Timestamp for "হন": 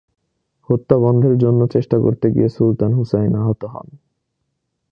3.65-3.87